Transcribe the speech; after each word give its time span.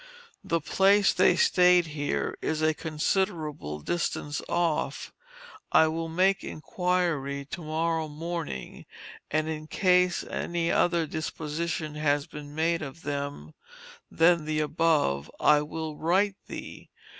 The 0.43 0.59
place 0.61 1.13
they 1.13 1.35
stayed 1.35 1.85
here 1.85 2.35
is 2.41 2.63
a 2.63 2.73
considerable 2.73 3.79
distance 3.81 4.41
off. 4.49 5.13
I 5.71 5.87
will 5.89 6.09
make 6.09 6.43
inquiry 6.43 7.45
to 7.51 7.61
morrow 7.63 8.07
morning, 8.07 8.87
and 9.29 9.47
in 9.47 9.67
case 9.67 10.23
any 10.23 10.71
other 10.71 11.05
disposition 11.05 11.93
has 11.93 12.25
been 12.25 12.55
made 12.55 12.81
of 12.81 13.03
them 13.03 13.53
than 14.09 14.45
the 14.45 14.59
above 14.59 15.29
I 15.39 15.61
will 15.61 15.95
write 15.95 16.37
thee. 16.47 16.89